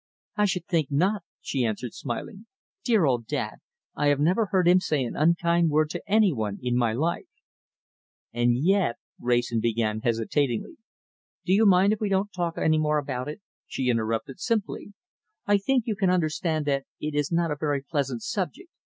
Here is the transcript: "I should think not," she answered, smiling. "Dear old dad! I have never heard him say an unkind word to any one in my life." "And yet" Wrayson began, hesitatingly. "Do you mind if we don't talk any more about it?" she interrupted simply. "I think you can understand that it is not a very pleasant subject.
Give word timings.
"I 0.35 0.45
should 0.45 0.65
think 0.65 0.89
not," 0.89 1.21
she 1.41 1.63
answered, 1.63 1.93
smiling. 1.93 2.47
"Dear 2.83 3.05
old 3.05 3.27
dad! 3.27 3.57
I 3.95 4.07
have 4.07 4.19
never 4.19 4.47
heard 4.47 4.67
him 4.67 4.79
say 4.79 5.03
an 5.03 5.15
unkind 5.15 5.69
word 5.69 5.91
to 5.91 6.01
any 6.09 6.33
one 6.33 6.57
in 6.59 6.75
my 6.75 6.91
life." 6.91 7.27
"And 8.33 8.57
yet" 8.57 8.95
Wrayson 9.19 9.59
began, 9.59 10.01
hesitatingly. 10.01 10.77
"Do 11.45 11.53
you 11.53 11.67
mind 11.67 11.93
if 11.93 11.99
we 11.99 12.09
don't 12.09 12.33
talk 12.33 12.57
any 12.57 12.79
more 12.79 12.97
about 12.97 13.27
it?" 13.29 13.41
she 13.67 13.89
interrupted 13.89 14.39
simply. 14.39 14.93
"I 15.45 15.59
think 15.59 15.83
you 15.85 15.95
can 15.95 16.09
understand 16.09 16.65
that 16.65 16.85
it 16.99 17.13
is 17.13 17.31
not 17.31 17.51
a 17.51 17.55
very 17.55 17.83
pleasant 17.83 18.23
subject. 18.23 18.71